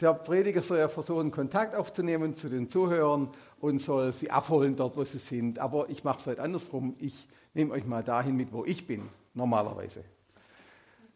[0.00, 4.96] Der Prediger soll ja versuchen, Kontakt aufzunehmen zu den Zuhörern und soll sie abholen dort,
[4.96, 5.58] wo sie sind.
[5.58, 6.94] Aber ich mache es halt andersrum.
[6.98, 10.04] Ich nehme euch mal dahin mit, wo ich bin, normalerweise.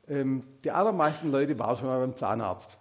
[0.08, 2.79] Ähm, die allermeisten Leute waren schon mal beim Zahnarzt.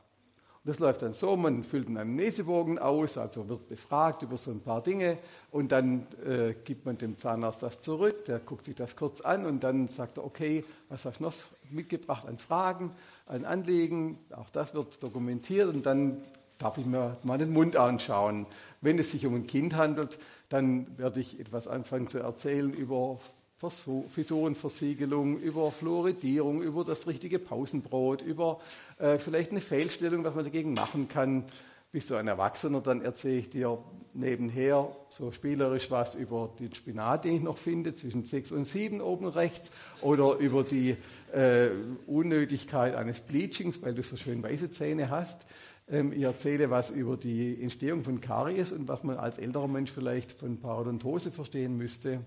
[0.70, 4.60] Das läuft dann so, man füllt einen Amnesebogen aus, also wird befragt über so ein
[4.60, 5.18] paar Dinge
[5.50, 9.48] und dann äh, gibt man dem Zahnarzt das zurück, der guckt sich das kurz an
[9.48, 11.34] und dann sagt er, okay, was hast du noch
[11.72, 12.92] mitgebracht an Fragen,
[13.26, 16.22] an Anliegen, auch das wird dokumentiert und dann
[16.60, 18.46] darf ich mir mal den Mund anschauen.
[18.80, 23.20] Wenn es sich um ein Kind handelt, dann werde ich etwas anfangen zu erzählen über
[23.60, 28.62] Fissurenversiegelung, über Fluoridierung, über das richtige Pausenbrot, über
[29.00, 31.44] äh, vielleicht eine Fehlstellung, was man dagegen machen kann.
[31.92, 33.80] Bist du ein Erwachsener, dann erzähle ich dir
[34.14, 39.02] nebenher so spielerisch was über den Spinat, den ich noch finde, zwischen 6 und 7
[39.02, 40.96] oben rechts, oder über die
[41.34, 41.70] äh,
[42.06, 45.48] Unnötigkeit eines Bleachings, weil du so schön weiße Zähne hast.
[45.90, 49.92] Ähm, ich erzähle was über die Entstehung von Karies und was man als älterer Mensch
[49.92, 52.20] vielleicht von Parodontose verstehen müsste.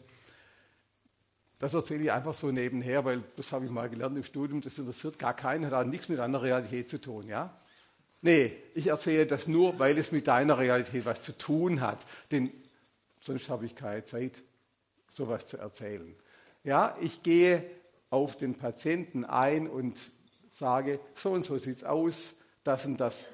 [1.62, 4.76] Das erzähle ich einfach so nebenher, weil das habe ich mal gelernt im Studium, das
[4.80, 7.28] interessiert gar keinen, hat auch nichts mit einer Realität zu tun.
[7.28, 7.56] Ja?
[8.20, 12.00] Nee, ich erzähle das nur, weil es mit deiner Realität was zu tun hat.
[12.32, 12.50] Denn
[13.20, 14.42] sonst habe ich keine Zeit,
[15.08, 16.16] sowas zu erzählen.
[16.64, 17.64] Ja, ich gehe
[18.10, 19.96] auf den Patienten ein und
[20.50, 23.28] sage, so und so sieht es aus, das und das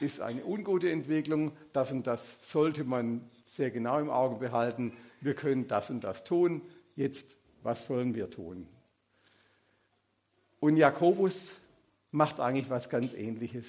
[0.00, 5.32] ist eine ungute Entwicklung, das und das sollte man sehr genau im Auge behalten, wir
[5.34, 6.60] können das und das tun,
[6.98, 8.66] jetzt was sollen wir tun?
[10.60, 11.54] Und Jakobus
[12.10, 13.66] macht eigentlich was ganz Ähnliches.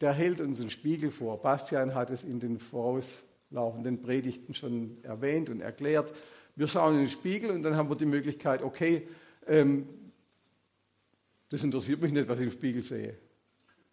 [0.00, 1.40] Der hält uns einen Spiegel vor.
[1.40, 6.12] Bastian hat es in den vorauslaufenden Predigten schon erwähnt und erklärt.
[6.54, 9.06] Wir schauen in den Spiegel und dann haben wir die Möglichkeit, okay,
[9.46, 9.88] ähm,
[11.50, 13.16] das interessiert mich nicht, was ich im Spiegel sehe.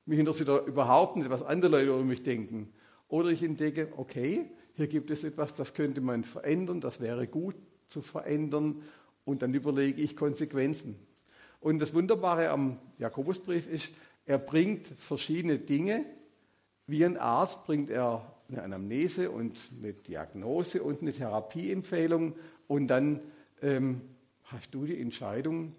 [0.05, 2.73] Mich interessiert überhaupt nicht, was andere Leute über mich denken.
[3.09, 7.55] Oder ich entdecke, okay, hier gibt es etwas, das könnte man verändern, das wäre gut
[7.93, 8.81] zu verändern
[9.23, 10.95] und dann überlege ich Konsequenzen.
[11.61, 13.91] Und das Wunderbare am Jakobusbrief ist,
[14.25, 16.03] er bringt verschiedene Dinge.
[16.87, 22.35] Wie ein Arzt bringt er eine Anamnese und eine Diagnose und eine Therapieempfehlung
[22.67, 23.21] und dann
[23.61, 24.01] ähm,
[24.43, 25.73] hast du die Entscheidung,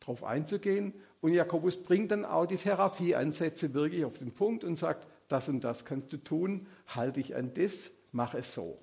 [0.00, 0.94] darauf einzugehen.
[1.20, 5.62] Und Jakobus bringt dann auch die Therapieansätze wirklich auf den Punkt und sagt, das und
[5.62, 8.78] das kannst du tun, halte dich an das, mach es so.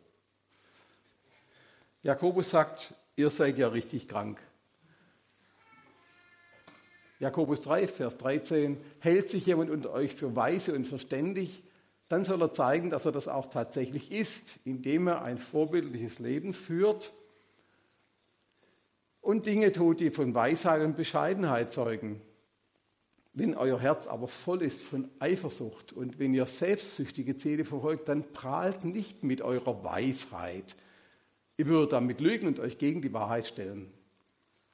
[2.06, 4.40] Jakobus sagt, ihr seid ja richtig krank.
[7.18, 11.64] Jakobus 3, Vers 13, hält sich jemand unter euch für weise und verständig,
[12.08, 16.54] dann soll er zeigen, dass er das auch tatsächlich ist, indem er ein vorbildliches Leben
[16.54, 17.12] führt
[19.20, 22.22] und Dinge tut, die von Weisheit und Bescheidenheit zeugen.
[23.34, 28.32] Wenn euer Herz aber voll ist von Eifersucht und wenn ihr selbstsüchtige Ziele verfolgt, dann
[28.32, 30.76] prahlt nicht mit eurer Weisheit,
[31.58, 33.92] Ihr würdet damit lügen und euch gegen die Wahrheit stellen.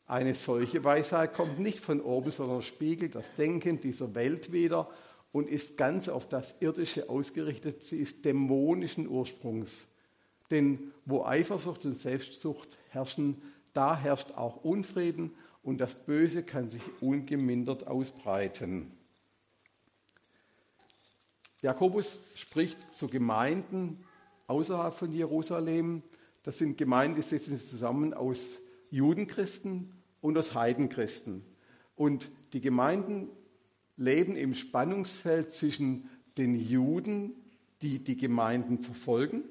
[0.06, 4.90] Eine solche Weisheit kommt nicht von oben, sondern spiegelt das Denken dieser Welt wider
[5.32, 7.84] und ist ganz auf das Irdische ausgerichtet.
[7.84, 9.88] Sie ist dämonischen Ursprungs.
[10.50, 13.42] Denn wo Eifersucht und Selbstsucht herrschen,
[13.74, 15.32] da herrscht auch Unfrieden
[15.64, 18.92] und das Böse kann sich ungemindert ausbreiten.
[21.62, 24.04] Jakobus spricht zu Gemeinden
[24.48, 26.04] außerhalb von Jerusalem,
[26.44, 28.60] das sind Gemeinden, die setzen sich zusammen aus
[28.90, 31.44] Judenchristen und aus Heidenchristen.
[31.96, 33.30] Und die Gemeinden
[33.98, 37.34] leben im Spannungsfeld zwischen den Juden,
[37.82, 39.44] die die Gemeinden verfolgen,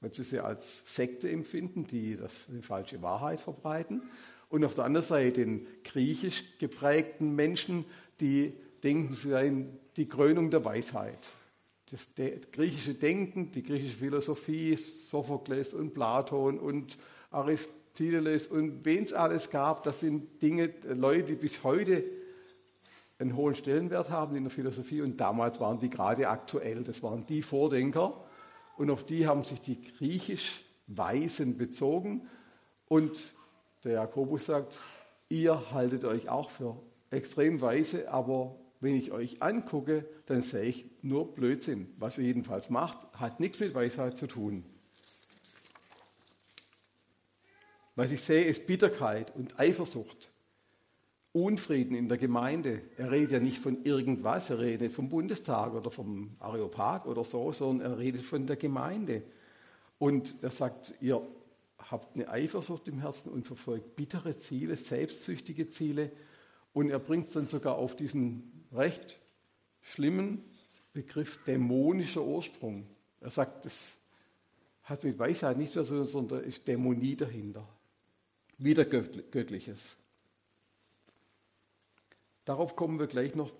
[0.00, 4.02] weil sie sie als Sekte empfinden, die das, die falsche Wahrheit verbreiten,
[4.48, 7.84] und auf der anderen Seite den griechisch geprägten Menschen,
[8.20, 8.52] die
[8.84, 11.18] denken, sie seien die Krönung der Weisheit
[11.90, 12.08] das
[12.52, 16.98] griechische Denken, die griechische Philosophie, Sophokles und Platon und
[17.30, 22.02] Aristoteles und wen es alles gab, das sind Dinge, Leute, die bis heute
[23.18, 25.00] einen hohen Stellenwert haben in der Philosophie.
[25.00, 26.82] Und damals waren die gerade aktuell.
[26.84, 28.24] Das waren die Vordenker.
[28.76, 32.28] Und auf die haben sich die griechisch Weisen bezogen.
[32.88, 33.34] Und
[33.84, 34.76] der Jakobus sagt,
[35.28, 36.76] ihr haltet euch auch für
[37.10, 41.94] extrem weise, aber wenn ich euch angucke, dann sehe ich nur Blödsinn.
[41.98, 44.64] Was ihr jedenfalls macht, hat nichts mit Weisheit zu tun.
[47.94, 50.30] Was ich sehe, ist Bitterkeit und Eifersucht,
[51.32, 52.82] Unfrieden in der Gemeinde.
[52.96, 57.52] Er redet ja nicht von irgendwas, er redet vom Bundestag oder vom Areopag oder so,
[57.52, 59.22] sondern er redet von der Gemeinde.
[59.98, 61.20] Und er sagt, ihr
[61.78, 66.10] habt eine Eifersucht im Herzen und verfolgt bittere Ziele, selbstsüchtige Ziele.
[66.72, 69.18] Und er bringt es dann sogar auf diesen recht
[69.82, 70.42] schlimmen
[70.96, 72.86] Begriff dämonischer Ursprung.
[73.20, 73.74] Er sagt, das
[74.84, 77.68] hat mit Weisheit nichts mehr so, sondern ist Dämonie dahinter.
[78.56, 79.94] Wieder Göttliches.
[82.46, 83.52] Darauf kommen wir gleich noch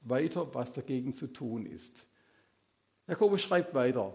[0.00, 2.08] weiter, was dagegen zu tun ist.
[3.06, 4.12] Jakobus schreibt weiter.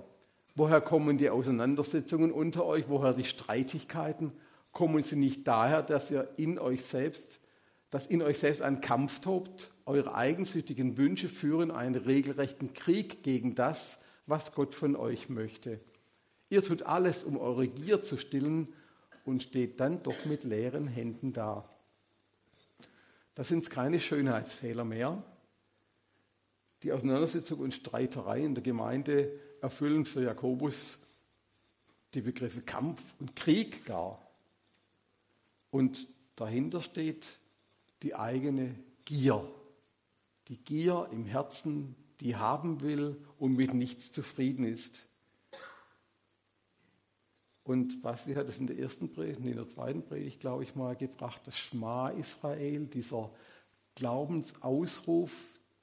[0.56, 2.89] Woher kommen die Auseinandersetzungen unter euch?
[2.89, 4.33] Woher die Streitigkeiten?
[4.73, 7.39] Kommen sie nicht daher, dass ihr in euch selbst,
[7.89, 9.71] dass in euch selbst ein Kampf tobt?
[9.86, 15.80] Eure eigensüchtigen Wünsche führen einen regelrechten Krieg gegen das, was Gott von euch möchte.
[16.50, 18.68] Ihr tut alles, um eure Gier zu stillen
[19.25, 21.68] und steht dann doch mit leeren Händen da.
[23.36, 25.24] Das sind keine Schönheitsfehler mehr.
[26.83, 29.31] Die Auseinandersetzung und Streiterei in der Gemeinde
[29.62, 31.00] erfüllen für Jakobus
[32.13, 34.19] die Begriffe Kampf und Krieg gar.
[35.69, 37.25] Und dahinter steht
[38.04, 38.75] die eigene
[39.06, 39.48] Gier.
[40.48, 45.07] Die Gier im Herzen, die haben will und mit nichts zufrieden ist.
[47.63, 50.96] Und Basti hat es in der ersten Predigt, in der zweiten Predigt, glaube ich, mal
[50.96, 53.31] gebracht, das Schma Israel, dieser
[53.94, 55.31] Glaubensausruf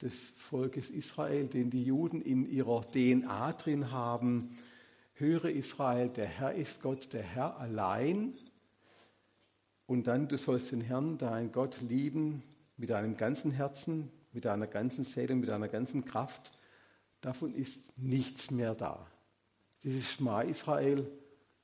[0.01, 4.57] des Volkes Israel, den die Juden in ihrer DNA drin haben.
[5.13, 8.33] Höre Israel, der Herr ist Gott, der Herr allein.
[9.87, 12.43] Und dann, du sollst den Herrn, deinen Gott, lieben
[12.75, 16.51] mit deinem ganzen Herzen, mit deiner ganzen Seele, mit deiner ganzen Kraft.
[17.21, 19.07] Davon ist nichts mehr da.
[19.83, 21.09] Dieses Schma Israel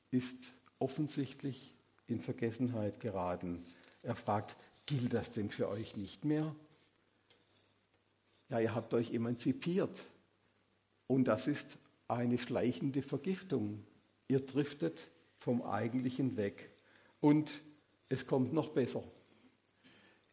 [0.10, 0.38] ist
[0.80, 1.74] offensichtlich
[2.08, 3.64] in Vergessenheit geraten.
[4.02, 4.56] Er fragt,
[4.86, 6.56] gilt das denn für euch nicht mehr?
[8.50, 10.06] Ja, ihr habt euch emanzipiert.
[11.08, 11.78] Und das ist
[12.08, 13.84] eine schleichende Vergiftung.
[14.28, 15.10] Ihr driftet
[15.40, 16.72] vom Eigentlichen weg.
[17.20, 17.62] Und
[18.10, 19.04] es kommt noch besser.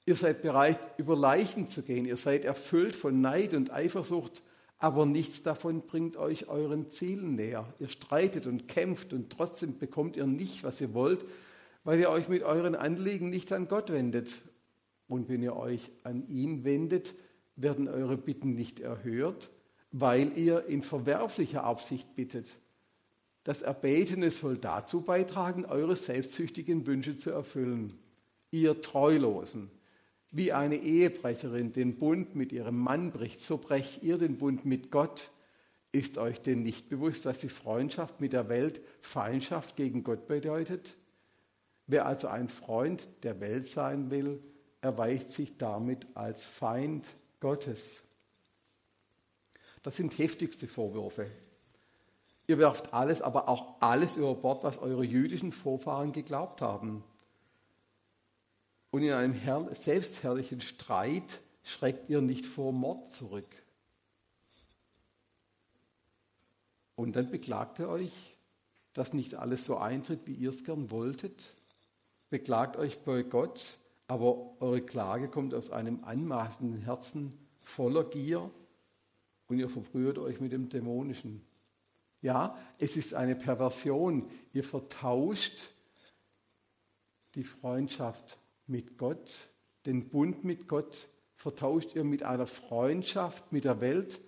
[0.07, 2.05] Ihr seid bereit, über Leichen zu gehen.
[2.05, 4.43] Ihr seid erfüllt von Neid und Eifersucht
[4.81, 7.67] aber nichts davon bringt euch euren Zielen näher.
[7.79, 11.23] Ihr streitet und kämpft und trotzdem bekommt ihr nicht, was ihr wollt,
[11.85, 14.31] weil ihr euch mit euren Anliegen nicht an Gott wendet.
[15.07, 17.15] Und wenn ihr euch an ihn wendet,
[17.57, 19.51] werden eure Bitten nicht erhört,
[19.93, 22.57] weil ihr in verwerflicher Absicht bittet.
[23.45, 27.99] Das Erbetene soll dazu beitragen, eure selbstsüchtigen Wünsche zu erfüllen.
[28.51, 29.71] Ihr Treulosen,
[30.31, 34.91] wie eine Ehebrecherin den Bund mit ihrem Mann bricht, so brecht ihr den Bund mit
[34.91, 35.31] Gott.
[35.93, 40.97] Ist euch denn nicht bewusst, dass die Freundschaft mit der Welt Feindschaft gegen Gott bedeutet?
[41.87, 44.41] Wer also ein Freund der Welt sein will,
[44.81, 47.07] erweist sich damit als Feind
[47.41, 48.05] Gottes.
[49.83, 51.27] Das sind heftigste Vorwürfe.
[52.51, 57.05] Ihr werft alles, aber auch alles über Bord, was eure jüdischen Vorfahren geglaubt haben.
[58.91, 63.47] Und in einem selbstherrlichen Streit schreckt ihr nicht vor Mord zurück.
[66.97, 68.11] Und dann beklagt ihr euch,
[68.95, 71.55] dass nicht alles so eintritt, wie ihr es gern wolltet.
[72.31, 78.51] Beklagt euch bei Gott, aber eure Klage kommt aus einem anmaßenden Herzen voller Gier
[79.47, 81.49] und ihr verbrüht euch mit dem Dämonischen.
[82.23, 84.31] Ja, es ist eine Perversion.
[84.53, 85.73] Ihr vertauscht
[87.35, 89.51] die Freundschaft mit Gott,
[89.87, 91.09] den Bund mit Gott
[91.41, 94.21] vertauscht ihr mit einer Freundschaft mit der Welt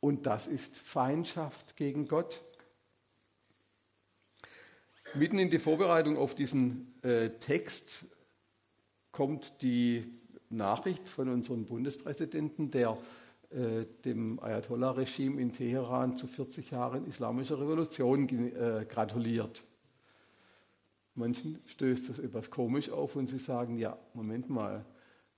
[0.00, 2.42] und das ist Feindschaft gegen Gott.
[5.14, 8.06] Mitten in die Vorbereitung auf diesen äh, Text
[9.12, 10.12] kommt die
[10.50, 12.98] Nachricht von unserem Bundespräsidenten, der
[13.54, 19.62] äh, dem Ayatollah-Regime in Teheran zu 40 Jahren islamischer Revolution äh, gratuliert.
[21.14, 24.84] Manchen stößt das etwas komisch auf und sie sagen, ja, Moment mal,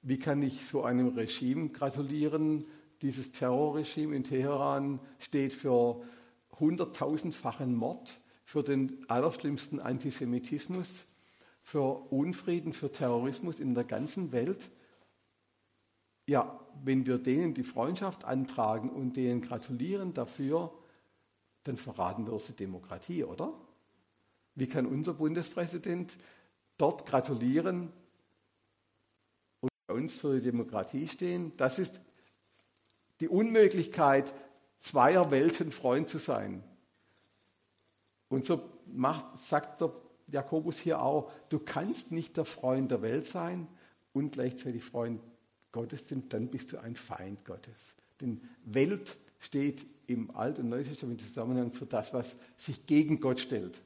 [0.00, 2.64] wie kann ich so einem Regime gratulieren?
[3.02, 6.00] Dieses Terrorregime in Teheran steht für
[6.58, 11.04] hunderttausendfachen Mord, für den allerschlimmsten Antisemitismus,
[11.62, 14.70] für Unfrieden, für Terrorismus in der ganzen Welt.
[16.26, 20.72] Ja, wenn wir denen die Freundschaft antragen und denen gratulieren dafür,
[21.64, 23.52] dann verraten wir unsere Demokratie, oder?
[24.54, 26.16] Wie kann unser Bundespräsident
[26.78, 27.92] dort gratulieren
[29.60, 31.52] und bei uns für die Demokratie stehen?
[31.56, 32.00] Das ist
[33.20, 34.32] die Unmöglichkeit,
[34.80, 36.62] zweier Welten Freund zu sein.
[38.28, 39.92] Und so macht, sagt der
[40.28, 43.68] Jakobus hier auch, du kannst nicht der Freund der Welt sein
[44.12, 45.20] und gleichzeitig Freund
[45.76, 47.96] Gottes, denn dann bist du ein Feind Gottes.
[48.18, 53.40] Denn Welt steht im Alt- und Neutestament im Zusammenhang für das, was sich gegen Gott
[53.40, 53.78] stellt.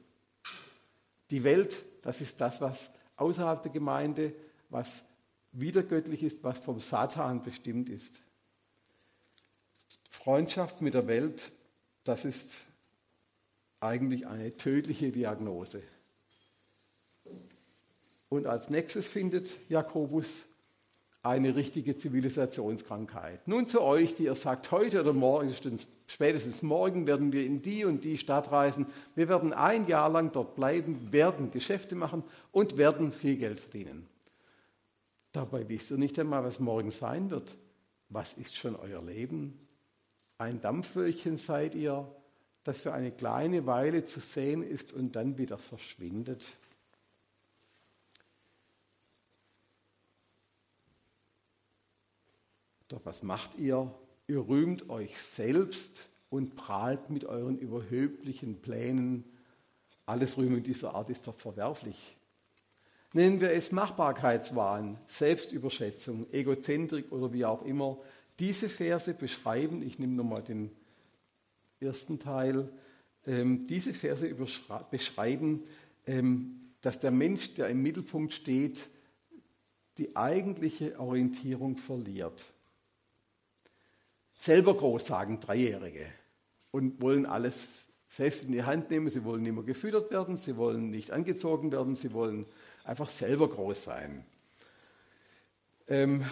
[1.31, 4.33] Die Welt, das ist das, was außerhalb der Gemeinde,
[4.69, 5.03] was
[5.51, 8.21] wiedergöttlich ist, was vom Satan bestimmt ist.
[10.09, 11.51] Freundschaft mit der Welt,
[12.05, 12.51] das ist
[13.81, 15.83] eigentlich eine tödliche Diagnose.
[18.29, 20.45] Und als nächstes findet Jakobus
[21.23, 23.47] eine richtige Zivilisationskrankheit.
[23.47, 25.53] Nun zu euch, die ihr sagt, heute oder morgen,
[26.07, 28.87] spätestens morgen werden wir in die und die Stadt reisen.
[29.13, 34.07] Wir werden ein Jahr lang dort bleiben, werden Geschäfte machen und werden viel Geld verdienen.
[35.31, 37.55] Dabei wisst ihr nicht einmal, was morgen sein wird.
[38.09, 39.57] Was ist schon euer Leben?
[40.37, 42.13] Ein Dampfwölkchen seid ihr,
[42.63, 46.43] das für eine kleine Weile zu sehen ist und dann wieder verschwindet.
[52.91, 53.89] Doch was macht ihr?
[54.27, 59.23] Ihr rühmt euch selbst und prahlt mit euren überhöblichen Plänen.
[60.05, 62.17] Alles Rühmen dieser Art ist doch verwerflich.
[63.13, 67.97] Nennen wir es Machbarkeitswahn, Selbstüberschätzung, Egozentrik oder wie auch immer.
[68.39, 70.69] Diese Verse beschreiben, ich nehme nochmal den
[71.79, 72.67] ersten Teil,
[73.25, 74.35] ähm, diese Verse
[74.91, 75.63] beschreiben,
[76.07, 78.89] ähm, dass der Mensch, der im Mittelpunkt steht,
[79.97, 82.50] die eigentliche Orientierung verliert
[84.41, 86.07] selber groß sagen, Dreijährige,
[86.71, 87.55] und wollen alles
[88.09, 89.09] selbst in die Hand nehmen.
[89.09, 92.45] Sie wollen nicht mehr gefüttert werden, sie wollen nicht angezogen werden, sie wollen
[92.83, 94.25] einfach selber groß sein.
[95.87, 96.25] Ähm,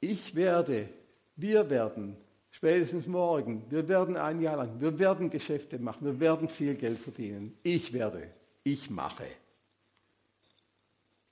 [0.00, 0.88] ich werde,
[1.36, 2.16] wir werden,
[2.50, 6.98] spätestens morgen, wir werden ein Jahr lang, wir werden Geschäfte machen, wir werden viel Geld
[6.98, 7.56] verdienen.
[7.62, 8.28] Ich werde,
[8.64, 9.26] ich mache.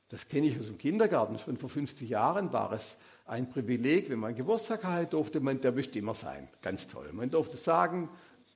[0.09, 1.39] Das kenne ich aus dem Kindergarten.
[1.39, 2.97] Schon vor 50 Jahren war es
[3.27, 6.49] ein Privileg, wenn man Geburtstag hatte, durfte man der Bestimmer sein.
[6.63, 7.11] Ganz toll.
[7.13, 8.11] Man durfte sagen,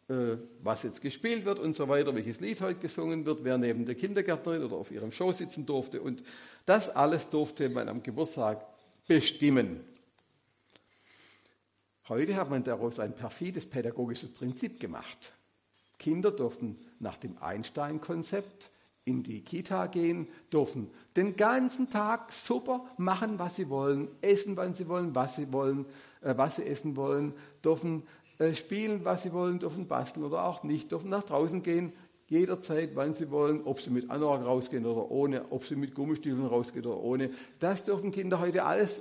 [0.09, 3.87] äh, was jetzt gespielt wird und so weiter, welches Lied heute gesungen wird, wer neben
[3.87, 6.01] der Kindergärtnerin oder auf ihrem Schoß sitzen durfte.
[6.03, 6.23] Und
[6.67, 8.67] das alles durfte man am Geburtstag
[9.07, 9.85] bestimmen.
[12.09, 15.33] Heute hat man daraus ein perfides pädagogisches Prinzip gemacht.
[15.99, 18.71] Kinder durften nach dem Einstein-Konzept
[19.09, 24.75] in die Kita gehen, dürfen den ganzen Tag super machen, was sie wollen, essen, wann
[24.75, 25.87] sie wollen, was sie wollen,
[26.21, 27.33] äh, was sie essen wollen,
[27.65, 28.03] dürfen
[28.39, 31.93] äh, spielen, was sie wollen, dürfen basteln oder auch nicht, dürfen nach draußen gehen,
[32.29, 36.47] jederzeit, wann sie wollen, ob sie mit Anorak rausgehen oder ohne, ob sie mit Gummistiefeln
[36.47, 37.31] rausgehen oder ohne.
[37.59, 39.01] Das dürfen Kinder heute alles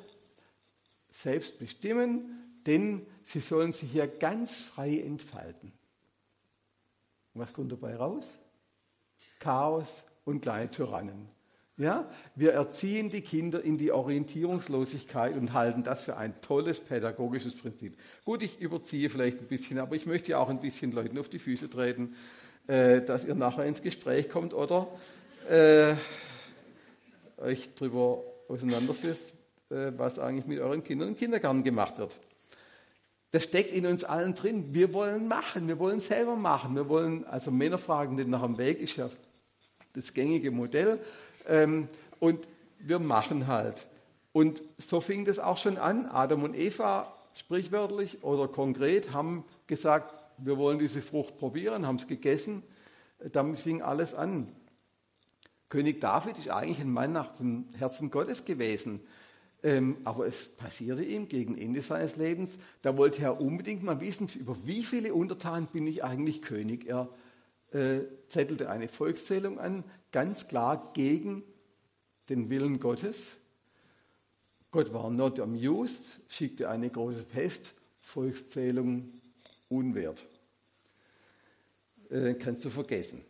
[1.12, 5.74] selbst bestimmen, denn sie sollen sich hier ganz frei entfalten.
[7.34, 8.40] Was kommt dabei raus?
[9.39, 11.29] Chaos und kleine Tyrannen.
[11.79, 17.55] Ja, wir erziehen die Kinder in die Orientierungslosigkeit und halten das für ein tolles pädagogisches
[17.55, 17.95] Prinzip.
[18.25, 21.29] Gut, ich überziehe vielleicht ein bisschen, aber ich möchte ja auch ein bisschen Leuten auf
[21.29, 22.15] die Füße treten,
[22.65, 24.88] äh, dass ihr nachher ins Gespräch kommt oder
[25.47, 25.93] äh,
[27.38, 29.36] euch darüber auseinandersetzt,
[29.69, 32.17] äh, was eigentlich mit euren Kindern im Kindergarten gemacht wird.
[33.31, 34.74] Das steckt in uns allen drin.
[34.74, 36.75] Wir wollen machen, wir wollen selber machen.
[36.75, 39.10] Wir wollen, also Männer fragen nicht nach dem Weg, ist ja
[39.93, 41.00] das gängige Modell.
[41.48, 42.48] Ähm, und
[42.79, 43.88] wir machen halt.
[44.31, 46.05] Und so fing das auch schon an.
[46.05, 52.07] Adam und Eva, sprichwörtlich oder konkret, haben gesagt, wir wollen diese Frucht probieren, haben es
[52.07, 52.63] gegessen.
[53.31, 54.48] Damit fing alles an.
[55.69, 59.01] König David ist eigentlich ein Mann nach dem Herzen Gottes gewesen.
[59.64, 64.30] Ähm, aber es passierte ihm gegen Ende seines Lebens, da wollte er unbedingt mal wissen,
[64.40, 66.88] über wie viele Untertanen bin ich eigentlich König.
[66.88, 67.10] Er
[67.72, 71.44] äh, zettelte eine Volkszählung an, ganz klar gegen
[72.30, 73.38] den Willen Gottes.
[74.72, 79.10] Gott war not amused, schickte eine große Pest, Volkszählung
[79.70, 80.26] unwert.
[82.10, 83.22] Äh, kannst du vergessen.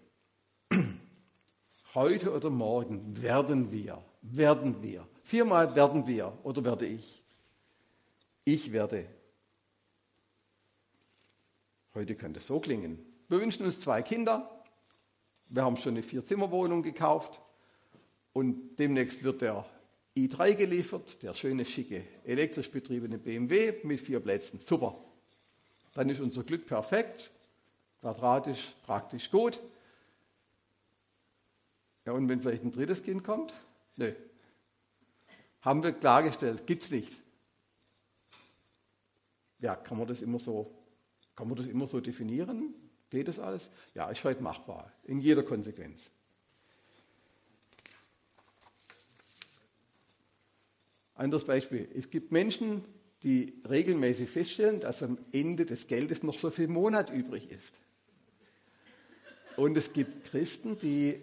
[1.93, 7.21] Heute oder morgen werden wir, werden wir Viermal werden wir oder werde ich.
[8.45, 9.09] Ich werde.
[11.93, 13.05] Heute könnte es so klingen.
[13.27, 14.63] Wir wünschen uns zwei Kinder.
[15.49, 17.41] Wir haben schon eine Vier-Zimmer-Wohnung gekauft.
[18.31, 19.65] Und demnächst wird der
[20.15, 24.61] i3 geliefert, der schöne, schicke, elektrisch betriebene BMW mit vier Plätzen.
[24.61, 24.97] Super.
[25.93, 27.31] Dann ist unser Glück perfekt,
[27.99, 29.59] quadratisch, praktisch gut.
[32.05, 33.53] Ja, und wenn vielleicht ein drittes Kind kommt?
[33.97, 34.13] Nö,
[35.61, 37.11] haben wir klargestellt, gibt es nicht.
[39.59, 40.75] Ja, kann man das immer so,
[41.35, 42.73] kann man das immer so definieren?
[43.09, 43.69] Geht das alles?
[43.93, 46.11] Ja, ist heute machbar, in jeder Konsequenz.
[51.15, 51.89] Anderes Beispiel.
[51.95, 52.85] Es gibt Menschen,
[53.23, 57.79] die regelmäßig feststellen, dass am Ende des Geldes noch so viel Monat übrig ist.
[59.55, 61.19] Und es gibt Christen, die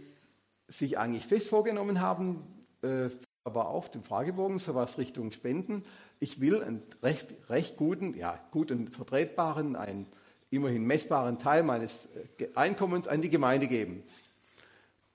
[0.66, 2.44] sich eigentlich fest vorgenommen haben,
[2.82, 3.08] äh,
[3.44, 5.84] aber auf dem Fragebogen sowas Richtung Spenden.
[6.18, 10.06] Ich will einen recht, recht guten, ja, guten, vertretbaren, einen
[10.50, 11.92] immerhin messbaren Teil meines
[12.38, 14.02] äh, Einkommens an die Gemeinde geben.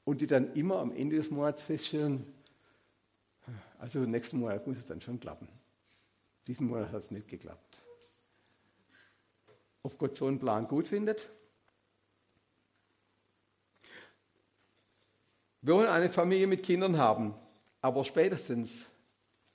[0.05, 2.25] Und die dann immer am Ende des Monats feststellen,
[3.79, 5.48] also nächsten Monat muss es dann schon klappen.
[6.48, 7.79] Diesen Monat hat es nicht geklappt.
[9.81, 11.27] Ob Gott so einen Plan gut findet?
[15.62, 17.33] Wir wollen eine Familie mit Kindern haben,
[17.81, 18.86] aber spätestens,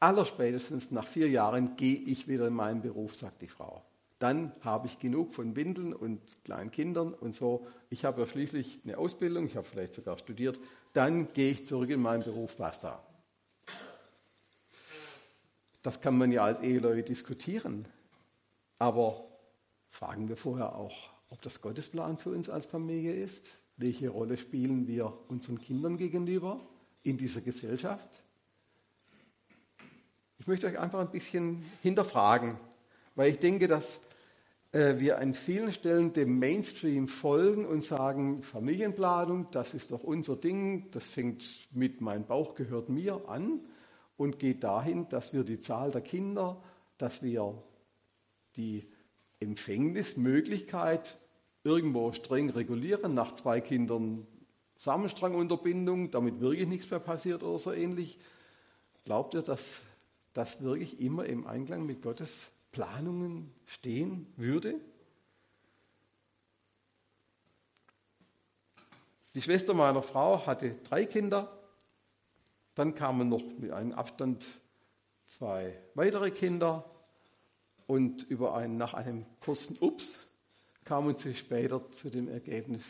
[0.01, 3.83] allerspätestens nach vier Jahren gehe ich wieder in meinen Beruf, sagt die Frau.
[4.19, 7.67] Dann habe ich genug von Windeln und kleinen Kindern und so.
[7.91, 10.59] Ich habe ja schließlich eine Ausbildung, ich habe vielleicht sogar studiert.
[10.93, 13.03] Dann gehe ich zurück in meinen Beruf, basta.
[15.83, 17.87] Das kann man ja als Eheleute diskutieren.
[18.79, 19.21] Aber
[19.91, 23.55] fragen wir vorher auch, ob das Gottesplan für uns als Familie ist?
[23.77, 26.61] Welche Rolle spielen wir unseren Kindern gegenüber
[27.05, 28.23] in dieser Gesellschaft?
[30.39, 32.59] Ich möchte euch einfach ein bisschen hinterfragen,
[33.15, 34.01] weil ich denke, dass
[34.73, 40.37] äh, wir an vielen Stellen dem Mainstream folgen und sagen, Familienplanung, das ist doch unser
[40.37, 43.61] Ding, das fängt mit mein Bauch gehört mir an
[44.17, 46.61] und geht dahin, dass wir die Zahl der Kinder,
[46.99, 47.55] dass wir
[48.57, 48.87] die
[49.41, 51.19] Empfängnismöglichkeit
[51.63, 54.27] irgendwo streng regulieren, nach zwei Kindern
[54.77, 58.19] Samenstrangunterbindung, damit wirklich nichts mehr passiert oder so ähnlich.
[59.05, 59.81] Glaubt ihr, dass
[60.33, 64.81] das wirklich immer im Einklang mit Gottes Planungen stehen würde?
[69.35, 71.61] Die Schwester meiner Frau hatte drei Kinder
[72.75, 74.45] dann kamen noch mit einem Abstand
[75.27, 76.85] zwei weitere Kinder
[77.87, 80.27] und über einen, nach einem kurzen Ups
[80.85, 82.83] kamen sie später zu dem Ergebnis,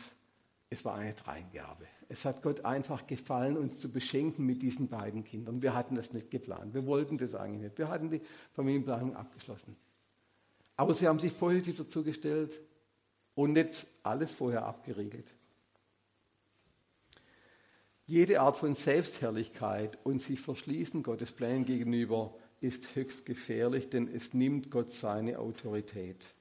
[0.75, 1.85] es war eine Dreingabe.
[2.09, 5.61] Es hat Gott einfach gefallen, uns zu beschenken mit diesen beiden Kindern.
[5.61, 6.73] Wir hatten das nicht geplant.
[6.73, 7.77] Wir wollten das eigentlich nicht.
[7.77, 8.21] Wir hatten die
[8.53, 9.77] Familienplanung abgeschlossen.
[10.75, 12.59] Aber sie haben sich positiv dazu gestellt
[13.35, 15.33] und nicht alles vorher abgeriegelt.
[18.05, 24.33] Jede Art von Selbstherrlichkeit und sich verschließen Gottes Plänen gegenüber ist höchst gefährlich, denn es
[24.33, 26.34] nimmt Gott seine Autorität.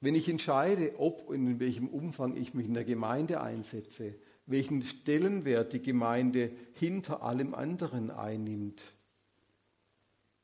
[0.00, 4.14] Wenn ich entscheide, ob und in welchem Umfang ich mich in der Gemeinde einsetze,
[4.46, 8.94] welchen Stellenwert die Gemeinde hinter allem anderen einnimmt,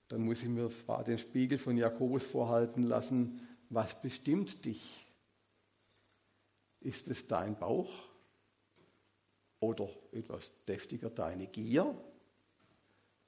[0.08, 0.70] dann muss ich mir
[1.06, 3.40] den Spiegel von Jakobus vorhalten lassen,
[3.70, 5.06] was bestimmt dich?
[6.80, 7.90] Ist es dein Bauch?
[9.60, 11.96] Oder etwas deftiger deine Gier?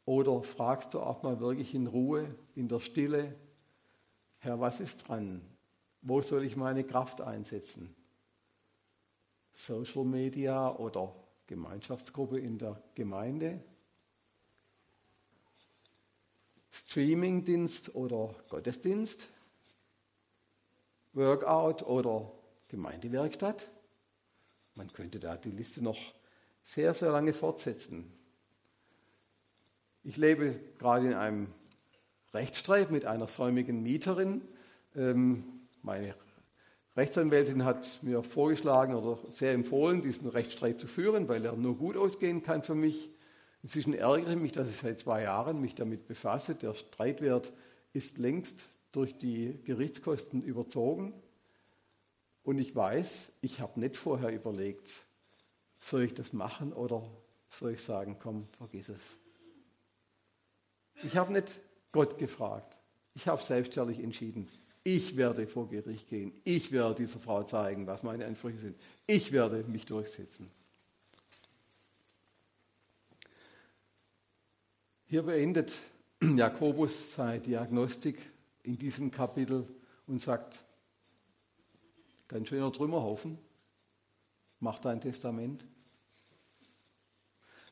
[0.04, 3.34] Oder fragst du auch mal wirklich in Ruhe, in der Stille,
[4.38, 5.40] Herr, was ist dran?
[6.08, 7.92] Wo soll ich meine Kraft einsetzen?
[9.54, 11.12] Social Media oder
[11.48, 13.60] Gemeinschaftsgruppe in der Gemeinde?
[16.70, 19.26] Streamingdienst oder Gottesdienst?
[21.12, 22.30] Workout oder
[22.68, 23.66] Gemeindewerkstatt?
[24.76, 25.98] Man könnte da die Liste noch
[26.62, 28.12] sehr, sehr lange fortsetzen.
[30.04, 31.52] Ich lebe gerade in einem
[32.32, 34.46] Rechtsstreit mit einer säumigen Mieterin.
[34.94, 35.55] Ähm,
[35.86, 36.16] meine
[36.96, 41.96] Rechtsanwältin hat mir vorgeschlagen oder sehr empfohlen, diesen Rechtsstreit zu führen, weil er nur gut
[41.96, 43.08] ausgehen kann für mich.
[43.62, 46.56] Inzwischen ärgere ich mich, dass ich seit zwei Jahren mich damit befasse.
[46.56, 47.52] Der Streitwert
[47.92, 51.14] ist längst durch die Gerichtskosten überzogen.
[52.42, 54.90] Und ich weiß, ich habe nicht vorher überlegt,
[55.80, 57.08] soll ich das machen oder
[57.48, 59.02] soll ich sagen, komm, vergiss es.
[61.04, 61.48] Ich habe nicht
[61.92, 62.76] Gott gefragt.
[63.14, 64.48] Ich habe selbstständig entschieden.
[64.86, 66.32] Ich werde vor Gericht gehen.
[66.44, 68.76] Ich werde dieser Frau zeigen, was meine Ansprüche sind.
[69.04, 70.48] Ich werde mich durchsetzen.
[75.06, 75.72] Hier beendet
[76.22, 78.18] Jakobus seine Diagnostik
[78.62, 79.66] in diesem Kapitel
[80.06, 80.64] und sagt,
[82.28, 83.38] Ganz schöner Trümmerhaufen.
[84.60, 85.64] Mach dein Testament.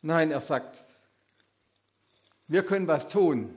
[0.02, 0.82] Nein, er sagt,
[2.48, 3.54] wir können was tun.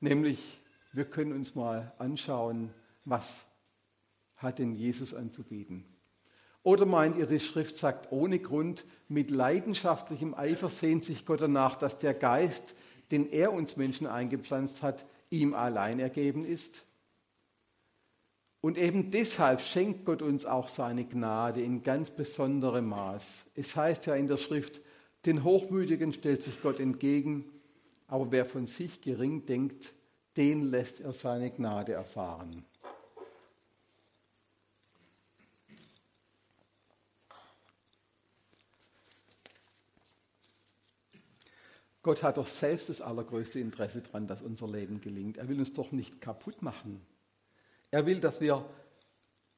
[0.00, 0.60] Nämlich,
[0.92, 2.70] wir können uns mal anschauen,
[3.04, 3.28] was
[4.36, 5.84] hat denn Jesus anzubieten.
[6.62, 11.76] Oder meint ihr, die Schrift sagt ohne Grund, mit leidenschaftlichem Eifer sehnt sich Gott danach,
[11.76, 12.74] dass der Geist,
[13.10, 16.84] den er uns Menschen eingepflanzt hat, ihm allein ergeben ist?
[18.60, 23.46] Und eben deshalb schenkt Gott uns auch seine Gnade in ganz besonderem Maß.
[23.54, 24.80] Es heißt ja in der Schrift,
[25.26, 27.44] den Hochmütigen stellt sich Gott entgegen,
[28.08, 29.94] aber wer von sich gering denkt,
[30.36, 32.64] den lässt er seine Gnade erfahren.
[42.02, 45.36] Gott hat doch selbst das allergrößte Interesse daran, dass unser Leben gelingt.
[45.36, 47.04] Er will uns doch nicht kaputt machen.
[47.90, 48.64] Er will, dass wir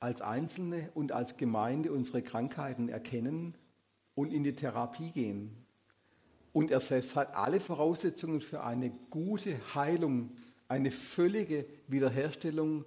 [0.00, 3.54] als Einzelne und als Gemeinde unsere Krankheiten erkennen
[4.14, 5.64] und in die Therapie gehen.
[6.52, 10.32] Und er selbst hat alle Voraussetzungen für eine gute Heilung,
[10.70, 12.84] eine völlige Wiederherstellung,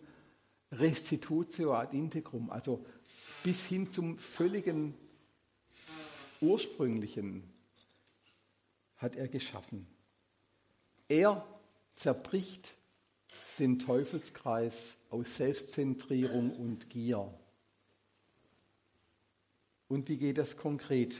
[0.71, 2.83] Restitutio ad integrum, also
[3.43, 4.95] bis hin zum völligen
[6.39, 7.43] ursprünglichen
[8.95, 9.85] hat er geschaffen.
[11.09, 11.45] Er
[11.93, 12.73] zerbricht
[13.59, 17.37] den Teufelskreis aus Selbstzentrierung und Gier.
[19.89, 21.17] Und wie geht das konkret?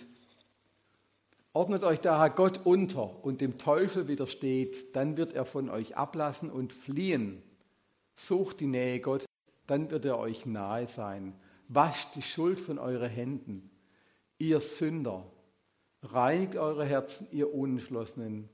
[1.56, 6.50] Ordnet euch daher Gott unter und dem Teufel widersteht, dann wird er von euch ablassen
[6.50, 7.44] und fliehen.
[8.16, 9.28] Sucht die Nähe Gottes,
[9.68, 11.36] dann wird er euch nahe sein.
[11.68, 13.70] Wascht die Schuld von euren Händen,
[14.40, 15.32] ihr Sünder.
[16.02, 18.50] Reinigt eure Herzen, ihr Unentschlossenen.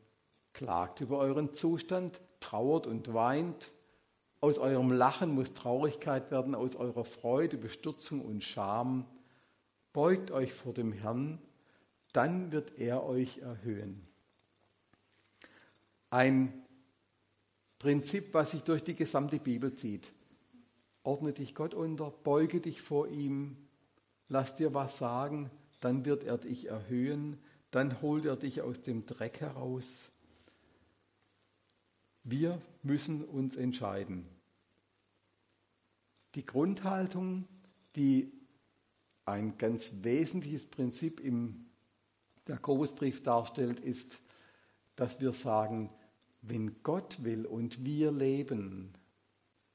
[0.52, 3.72] Klagt über euren Zustand, trauert und weint.
[4.42, 9.06] Aus eurem Lachen muss Traurigkeit werden, aus eurer Freude Bestürzung und Scham.
[9.94, 11.42] Beugt euch vor dem Herrn,
[12.14, 14.06] dann wird er euch erhöhen.
[16.10, 16.66] Ein
[17.78, 20.12] Prinzip, was sich durch die gesamte Bibel zieht.
[21.04, 23.56] Ordne dich Gott unter, beuge dich vor ihm,
[24.28, 27.38] lass dir was sagen, dann wird er dich erhöhen,
[27.72, 30.12] dann holt er dich aus dem Dreck heraus.
[32.24, 34.28] Wir müssen uns entscheiden.
[36.36, 37.48] Die Grundhaltung,
[37.96, 38.32] die
[39.26, 41.69] ein ganz wesentliches Prinzip im
[42.50, 44.20] Jakobusbrief darstellt, ist,
[44.96, 45.90] dass wir sagen,
[46.42, 48.94] wenn Gott will und wir leben,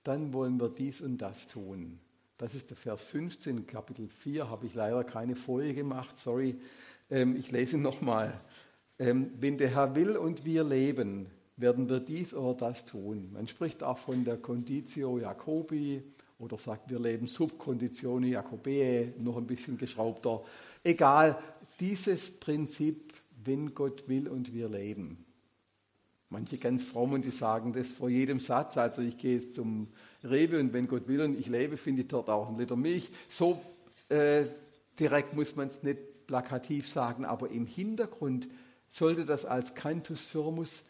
[0.02, 1.98] dann wollen wir dies und das tun.
[2.36, 6.56] Das ist der Vers 15, Kapitel 4, habe ich leider keine Folie gemacht, sorry.
[7.10, 8.40] Ähm, ich lese nochmal.
[8.98, 13.30] Ähm, wenn der Herr will und wir leben, werden wir dies oder das tun.
[13.32, 16.02] Man spricht auch von der Conditio Jacobi
[16.38, 20.42] oder sagt, wir leben Subconditione Jacobae, noch ein bisschen geschraubter.
[20.82, 21.38] Egal,
[21.80, 23.12] dieses Prinzip,
[23.44, 25.24] wenn Gott will und wir leben.
[26.30, 28.76] Manche ganz frommen, die sagen das vor jedem Satz.
[28.76, 29.86] Also ich gehe jetzt zum
[30.22, 33.10] Rewe und wenn Gott will und ich lebe, finde ich dort auch einen Liter Milch.
[33.28, 33.60] So
[34.08, 34.44] äh,
[34.98, 38.48] direkt muss man es nicht plakativ sagen, aber im Hintergrund
[38.90, 40.82] sollte das als Cantus Firmus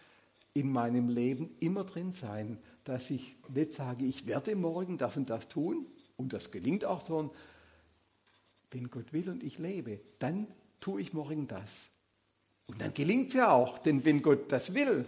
[0.55, 5.31] in meinem Leben immer drin sein, dass ich nicht sage, ich werde morgen das und
[5.31, 7.35] das tun und das gelingt auch, sondern
[8.71, 10.47] wenn Gott will und ich lebe, dann
[10.85, 11.89] tue ich morgen das.
[12.67, 15.07] Und dann gelingt es ja auch, denn wenn Gott das will,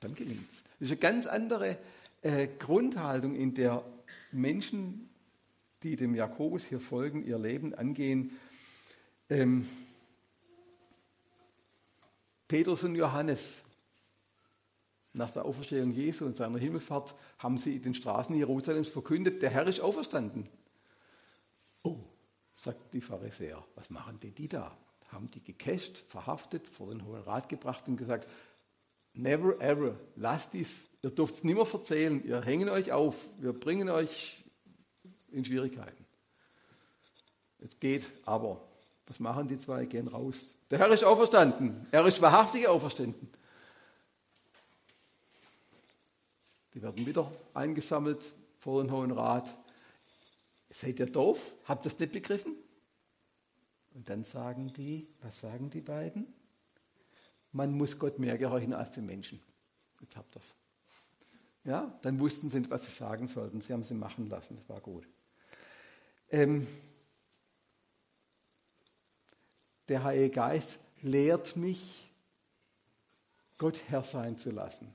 [0.00, 0.62] dann gelingt es.
[0.80, 1.78] Das ist eine ganz andere
[2.22, 3.84] äh, Grundhaltung, in der
[4.32, 5.08] Menschen,
[5.84, 8.36] die dem Jakobus hier folgen, ihr Leben angehen.
[9.30, 9.68] Ähm,
[12.48, 13.62] Petrus und Johannes,
[15.12, 19.50] nach der Auferstehung Jesu und seiner Himmelfahrt, haben sie in den Straßen Jerusalems verkündet, der
[19.50, 20.48] Herr ist auferstanden.
[21.84, 22.00] Oh,
[22.56, 24.76] sagt die Pharisäer, was machen denn die da?
[25.12, 28.26] Haben die gecasht, verhaftet, vor den Hohen Rat gebracht und gesagt,
[29.14, 30.70] never ever, lasst dies,
[31.02, 34.42] ihr dürft es nicht mehr erzählen, ihr hängen euch auf, wir bringen euch
[35.30, 36.04] in Schwierigkeiten.
[37.58, 38.60] Es geht aber.
[39.06, 39.84] Was machen die zwei?
[39.84, 40.58] Gehen raus.
[40.70, 41.86] Der Herr ist auferstanden.
[41.90, 43.28] Er ist wahrhaftig auferstanden.
[46.74, 49.54] Die werden wieder eingesammelt vor den Hohen Rat.
[50.70, 51.38] Seid ihr doof?
[51.64, 52.56] Habt ihr das nicht begriffen?
[53.94, 56.26] Und dann sagen die, was sagen die beiden?
[57.52, 59.40] Man muss Gott mehr gehorchen als den Menschen.
[60.00, 60.56] Jetzt habt ihr es.
[61.64, 63.60] Ja, dann wussten sie was sie sagen sollten.
[63.60, 64.56] Sie haben sie machen lassen.
[64.56, 65.06] Das war gut.
[66.30, 66.66] Ähm,
[69.88, 72.10] der Heilige Geist lehrt mich,
[73.58, 74.92] Gott Herr sein zu lassen.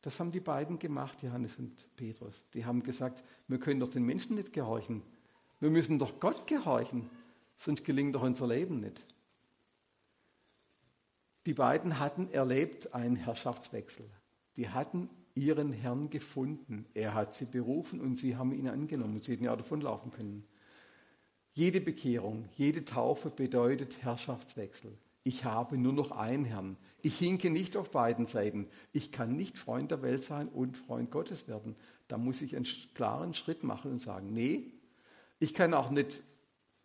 [0.00, 2.46] Das haben die beiden gemacht, Johannes und Petrus.
[2.54, 5.02] Die haben gesagt, wir können doch den Menschen nicht gehorchen.
[5.60, 7.10] Wir müssen doch Gott gehorchen,
[7.64, 9.04] sonst gelingt doch unser Leben nicht.
[11.46, 14.08] Die beiden hatten erlebt einen Herrschaftswechsel.
[14.56, 16.86] Die hatten ihren Herrn gefunden.
[16.94, 19.20] Er hat sie berufen und sie haben ihn angenommen.
[19.20, 20.44] Sie hätten ja davonlaufen können.
[21.52, 24.96] Jede Bekehrung, jede Taufe bedeutet Herrschaftswechsel.
[25.22, 26.76] Ich habe nur noch einen Herrn.
[27.00, 28.68] Ich hinke nicht auf beiden Seiten.
[28.92, 31.76] Ich kann nicht Freund der Welt sein und Freund Gottes werden.
[32.08, 34.72] Da muss ich einen klaren Schritt machen und sagen, nee,
[35.38, 36.22] ich kann auch nicht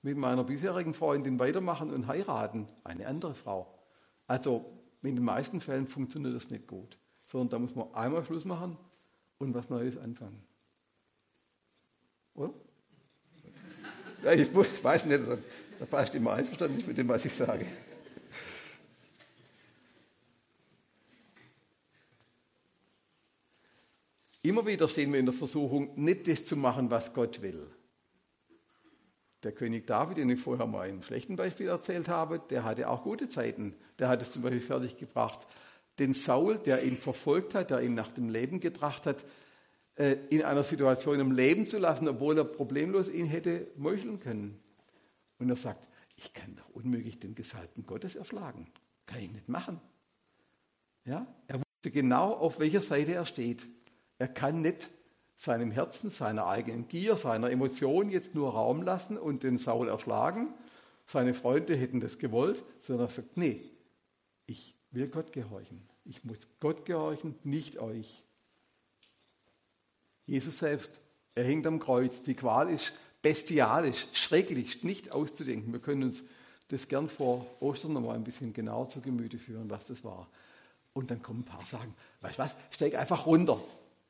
[0.02, 3.80] mit meiner bisherigen Freundin weitermachen und heiraten, eine andere Frau.
[4.28, 8.46] Also in den meisten Fällen funktioniert das nicht gut, sondern da muss man einmal Schluss
[8.46, 8.78] machen
[9.38, 10.44] und was Neues anfangen.
[12.36, 12.54] Oder?
[14.24, 15.22] Ja, ich, muss, ich weiß nicht,
[15.80, 17.66] da passt immer einverstanden mit dem, was ich sage.
[24.42, 27.68] Immer wieder stehen wir in der Versuchung, nicht das zu machen, was Gott will.
[29.44, 33.04] Der König David, den ich vorher mal in schlechten Beispiel erzählt habe, der hatte auch
[33.04, 33.76] gute Zeiten.
[33.98, 35.48] Der hat es zum Beispiel fertiggebracht,
[35.98, 39.24] den Saul, der ihn verfolgt hat, der ihn nach dem Leben getracht hat,
[39.96, 44.60] äh, in einer Situation im Leben zu lassen, obwohl er problemlos ihn hätte meucheln können.
[45.40, 48.68] Und er sagt, ich kann doch unmöglich den Gesalbten Gottes erschlagen.
[49.06, 49.80] Kann ich nicht machen.
[51.06, 51.28] Ja?
[51.48, 53.68] Er wusste genau, auf welcher Seite er steht.
[54.18, 54.90] Er kann nicht
[55.40, 60.54] seinem Herzen, seiner eigenen Gier, seiner Emotion jetzt nur Raum lassen und den Saul erschlagen.
[61.06, 63.62] Seine Freunde hätten das gewollt, sondern er sagt, nee,
[64.46, 65.82] ich will Gott gehorchen.
[66.04, 68.22] Ich muss Gott gehorchen, nicht euch.
[70.26, 71.00] Jesus selbst,
[71.36, 72.22] er hängt am Kreuz.
[72.22, 75.72] Die Qual ist bestialisch, schrecklich, nicht auszudenken.
[75.72, 76.22] Wir können uns
[76.68, 80.28] das gern vor Ostern noch mal ein bisschen genauer zu Gemüte führen, was das war.
[80.92, 83.62] Und dann kommen ein paar sagen, weißt du was, steig einfach runter.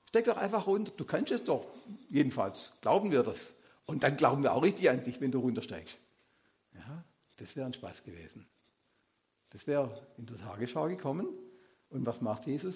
[0.10, 0.92] Steig doch einfach runter.
[0.98, 1.66] Du kannst es doch.
[2.10, 3.54] Jedenfalls glauben wir das.
[3.86, 5.98] Und dann glauben wir auch richtig an dich, wenn du runtersteigst.
[6.74, 7.04] Ja,
[7.38, 8.46] das wäre ein Spaß gewesen.
[9.52, 11.28] Das wäre in der Tagesschau gekommen.
[11.90, 12.76] Und was macht Jesus?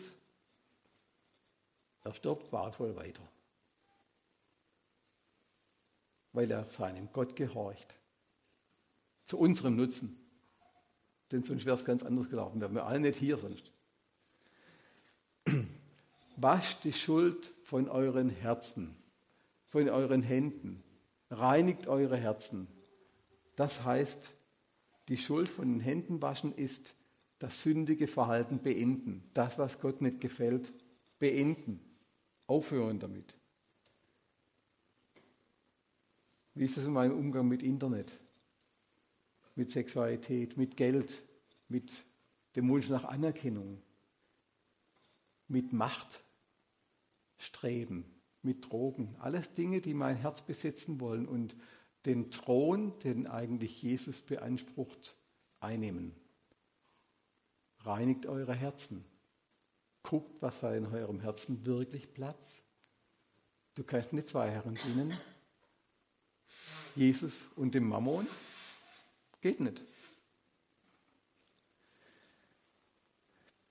[2.04, 3.24] Er stirbt qualvoll weiter
[6.34, 7.96] weil er seinem Gott gehorcht.
[9.28, 10.20] Zu unserem Nutzen.
[11.32, 12.60] Denn sonst wäre es ganz anders gelaufen.
[12.60, 13.72] Wären wir alle nicht hier sonst.
[16.38, 18.96] Wascht die Schuld von euren Herzen,
[19.66, 20.84] von euren Händen.
[21.30, 22.68] Reinigt eure Herzen.
[23.56, 24.34] Das heißt,
[25.08, 26.94] die Schuld von den Händen waschen ist
[27.40, 29.30] das sündige Verhalten beenden.
[29.34, 30.72] Das, was Gott nicht gefällt,
[31.20, 31.80] beenden.
[32.48, 33.38] Aufhören damit.
[36.56, 38.12] Wie ist es in meinem Umgang mit Internet,
[39.56, 41.24] mit Sexualität, mit Geld,
[41.68, 41.92] mit
[42.56, 43.82] dem Wunsch nach Anerkennung,
[45.48, 48.06] mit Machtstreben,
[48.42, 49.16] mit Drogen?
[49.20, 51.56] Alles Dinge, die mein Herz besetzen wollen und
[52.06, 55.16] den Thron, den eigentlich Jesus beansprucht,
[55.60, 56.16] einnehmen.
[57.80, 59.06] Reinigt eure Herzen.
[60.04, 62.62] Guckt, was hat in eurem Herzen wirklich Platz.
[63.76, 65.18] Du kannst nicht zwei Herren dienen.
[66.96, 68.28] Jesus und dem Mammon?
[69.42, 69.82] Geht nicht.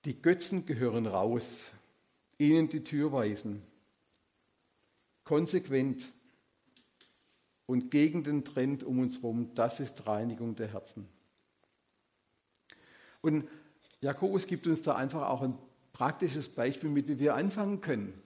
[0.05, 1.71] Die Götzen gehören raus,
[2.37, 3.61] ihnen die Tür weisen.
[5.23, 6.11] Konsequent
[7.65, 11.07] und gegen den Trend um uns herum, das ist Reinigung der Herzen.
[13.21, 13.47] Und
[14.01, 15.57] Jakobus gibt uns da einfach auch ein
[15.93, 18.21] praktisches Beispiel mit, wie wir anfangen können.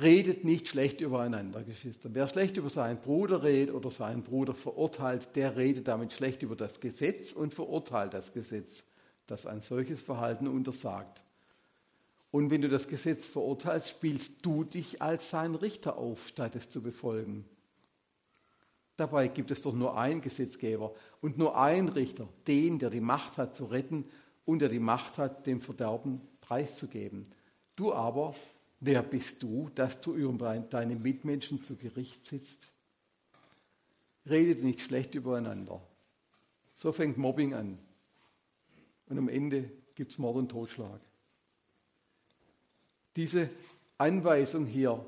[0.00, 2.10] Redet nicht schlecht übereinander, Geschwister.
[2.12, 6.56] Wer schlecht über seinen Bruder redet oder seinen Bruder verurteilt, der redet damit schlecht über
[6.56, 8.84] das Gesetz und verurteilt das Gesetz,
[9.30, 11.22] das ein solches Verhalten untersagt.
[12.30, 16.68] Und wenn du das Gesetz verurteilst, spielst du dich als sein Richter auf, statt es
[16.68, 17.44] zu befolgen.
[18.96, 23.38] Dabei gibt es doch nur einen Gesetzgeber und nur einen Richter, den, der die Macht
[23.38, 24.04] hat zu retten
[24.44, 27.32] und der die Macht hat, dem Verderben preiszugeben.
[27.76, 28.34] Du aber
[28.80, 32.72] Wer bist du, dass du über deine Mitmenschen zu Gericht sitzt?
[34.28, 35.82] Redet nicht schlecht übereinander.
[36.74, 37.78] So fängt Mobbing an.
[39.10, 41.00] Und am Ende gibt es Mord und Totschlag.
[43.16, 43.50] Diese
[43.98, 45.04] Anweisung hier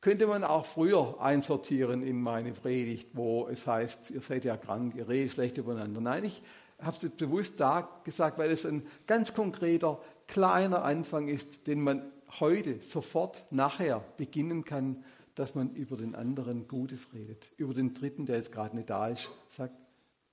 [0.00, 4.94] könnte man auch früher einsortieren in meine Predigt, wo es heißt, ihr seid ja krank,
[4.96, 6.00] ihr redet schlecht übereinander.
[6.00, 6.42] Nein, ich
[6.80, 12.10] habe es bewusst da gesagt, weil es ein ganz konkreter, kleiner Anfang ist, den man
[12.40, 15.04] heute, sofort, nachher beginnen kann,
[15.34, 17.50] dass man über den anderen Gutes redet.
[17.58, 19.74] Über den Dritten, der jetzt gerade nicht da ist, sagt,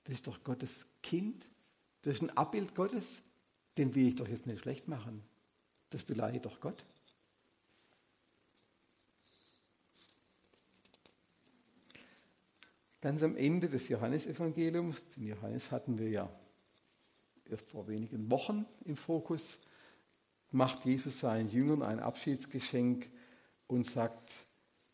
[0.06, 1.51] das ist doch Gottes Kind,
[2.02, 3.22] das ist ein Abbild Gottes,
[3.78, 5.24] den will ich doch jetzt nicht schlecht machen.
[5.90, 6.86] Das beleidigt doch Gott.
[13.02, 16.30] Ganz am Ende des Johannesevangeliums, den Johannes hatten wir ja
[17.50, 19.58] erst vor wenigen Wochen im Fokus,
[20.52, 23.10] macht Jesus seinen Jüngern ein Abschiedsgeschenk
[23.68, 24.46] und sagt,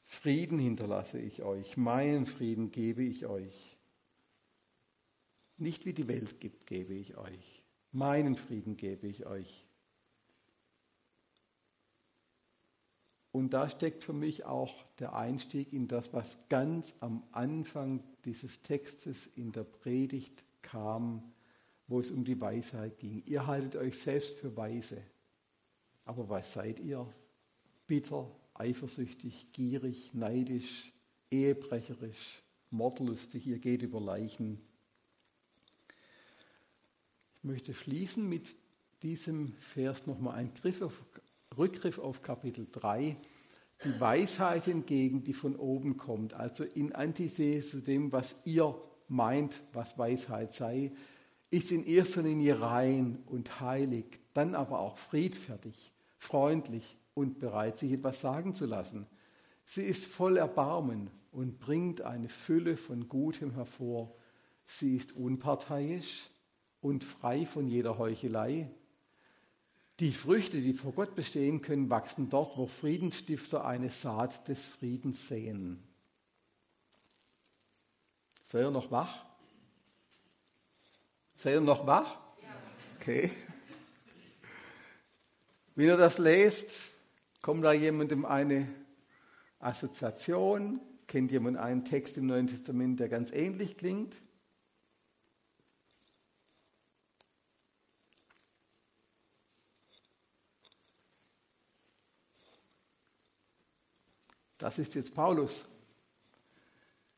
[0.04, 3.77] Frieden hinterlasse ich euch, meinen Frieden gebe ich euch.
[5.58, 7.64] Nicht wie die Welt gibt, gebe ich euch.
[7.92, 9.66] Meinen Frieden gebe ich euch.
[13.32, 18.62] Und da steckt für mich auch der Einstieg in das, was ganz am Anfang dieses
[18.64, 21.24] Textes in der Predigt kam,
[21.88, 23.24] wo es um die Weisheit ging.
[23.26, 25.02] Ihr haltet euch selbst für weise.
[26.06, 27.08] Aber was seid ihr?
[27.86, 30.92] Bitter, eifersüchtig, gierig, neidisch,
[31.30, 34.67] ehebrecherisch, mordlustig, ihr geht über Leichen.
[37.48, 38.58] Ich möchte schließen mit
[39.04, 40.50] diesem Vers nochmal
[40.82, 41.02] auf,
[41.58, 43.16] Rückgriff auf Kapitel 3.
[43.86, 48.76] die Weisheit entgegen, die von oben kommt, also in Antithesis zu dem, was ihr
[49.08, 50.92] meint, was Weisheit sei,
[51.50, 57.94] ist in erster Linie rein und heilig, dann aber auch friedfertig, freundlich und bereit, sich
[57.94, 59.08] etwas sagen zu lassen.
[59.64, 64.14] Sie ist voll Erbarmen und bringt eine Fülle von Gutem hervor.
[64.66, 66.30] Sie ist unparteiisch
[66.82, 68.70] und frei von jeder Heuchelei.
[70.00, 75.28] Die Früchte, die vor Gott bestehen können, wachsen dort, wo Friedensstifter eine Saat des Friedens
[75.28, 75.84] sehen.
[78.46, 79.26] Seid ihr noch wach?
[81.36, 82.20] Seid ihr noch wach?
[83.00, 83.32] Okay.
[85.76, 86.72] Wenn ihr das lest,
[87.42, 88.68] kommt da jemandem eine
[89.60, 90.80] Assoziation?
[91.08, 94.16] Kennt jemand einen Text im Neuen Testament, der ganz ähnlich klingt?
[104.58, 105.66] Das ist jetzt Paulus.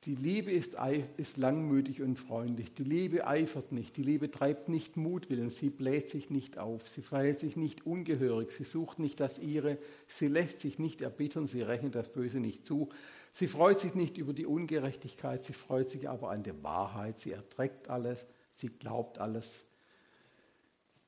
[0.06, 0.78] Die Liebe ist,
[1.18, 2.74] ist, langmütig und freundlich.
[2.74, 3.98] Die Liebe eifert nicht.
[3.98, 5.50] Die Liebe treibt nicht Mutwillen.
[5.50, 6.88] Sie bläht sich nicht auf.
[6.88, 8.52] Sie verhält sich nicht ungehörig.
[8.52, 9.78] Sie sucht nicht das Ihre.
[10.08, 11.48] Sie lässt sich nicht erbittern.
[11.48, 12.90] Sie rechnet das Böse nicht zu.
[13.34, 15.44] Sie freut sich nicht über die Ungerechtigkeit.
[15.44, 17.20] Sie freut sich aber an der Wahrheit.
[17.20, 18.26] Sie erträgt alles.
[18.56, 19.66] Sie glaubt alles.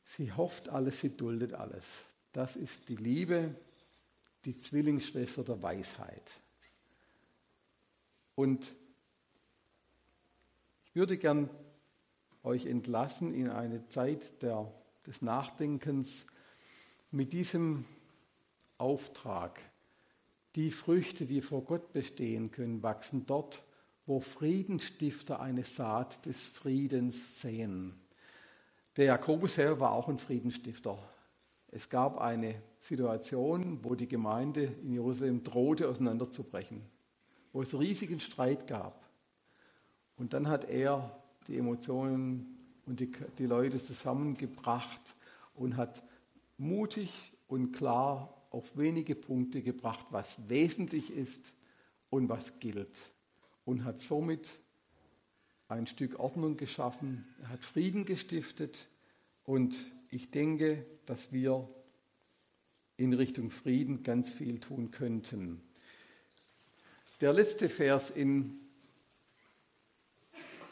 [0.03, 0.99] Sie hofft alles.
[0.99, 1.85] Sie duldet alles.
[2.33, 3.55] Das ist die Liebe,
[4.45, 6.31] die Zwillingsschwester der Weisheit.
[8.35, 8.73] Und
[10.85, 11.49] ich würde gern
[12.43, 14.71] euch entlassen in eine Zeit der,
[15.05, 16.25] des Nachdenkens
[17.11, 17.85] mit diesem
[18.77, 19.59] Auftrag.
[20.55, 23.63] Die Früchte, die vor Gott bestehen können, wachsen dort,
[24.05, 27.93] wo Friedensstifter eine Saat des Friedens säen.
[28.97, 30.97] Der Jakobus selber war auch ein Friedensstifter.
[31.67, 36.81] Es gab eine Situation, wo die Gemeinde in Jerusalem drohte auseinanderzubrechen,
[37.53, 39.07] wo es riesigen Streit gab.
[40.17, 45.15] Und dann hat er die Emotionen und die, die Leute zusammengebracht
[45.53, 46.03] und hat
[46.57, 51.53] mutig und klar auf wenige Punkte gebracht, was wesentlich ist
[52.09, 53.11] und was gilt.
[53.63, 54.59] Und hat somit
[55.67, 58.89] ein Stück Ordnung geschaffen, er hat Frieden gestiftet
[59.43, 59.75] und
[60.09, 61.69] ich denke, dass wir
[63.01, 65.61] in Richtung Frieden ganz viel tun könnten.
[67.19, 68.59] Der letzte Vers in,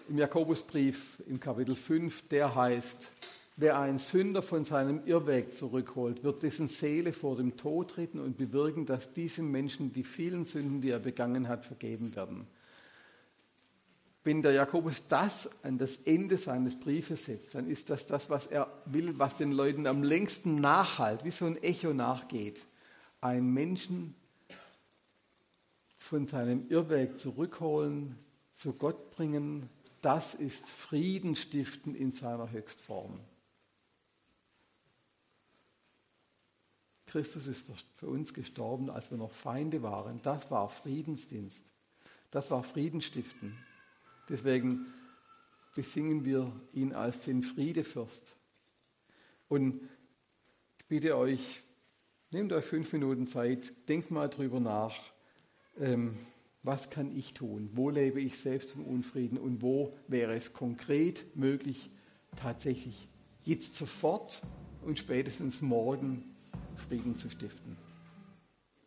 [0.08, 3.12] im Jakobusbrief im Kapitel 5, der heißt,
[3.58, 8.38] wer einen Sünder von seinem Irrweg zurückholt, wird dessen Seele vor dem Tod treten und
[8.38, 12.48] bewirken, dass diesem Menschen die vielen Sünden, die er begangen hat, vergeben werden
[14.24, 18.48] wenn der Jakobus das an das Ende seines Briefes setzt, dann ist das das, was
[18.48, 22.66] er will, was den Leuten am längsten nachhalt, wie so ein Echo nachgeht.
[23.22, 24.16] Ein Menschen
[25.98, 28.18] von seinem Irrweg zurückholen,
[28.52, 29.70] zu Gott bringen,
[30.02, 33.20] das ist Frieden stiften in seiner Höchstform.
[37.06, 40.22] Christus ist für uns gestorben, als wir noch Feinde waren.
[40.22, 41.62] Das war Friedensdienst.
[42.32, 43.58] Das war Friedenstiften.
[44.30, 44.86] Deswegen
[45.76, 48.36] besingen wir ihn als den Friedefürst.
[49.48, 49.82] Und
[50.78, 51.62] ich bitte euch,
[52.32, 54.96] nehmt euch fünf Minuten Zeit, denkt mal drüber nach,
[55.80, 56.16] ähm,
[56.62, 57.70] was kann ich tun?
[57.74, 61.90] Wo lebe ich selbst im Unfrieden und wo wäre es konkret möglich,
[62.36, 63.08] tatsächlich
[63.46, 64.42] jetzt sofort
[64.84, 66.36] und spätestens morgen
[66.88, 67.89] Frieden zu stiften?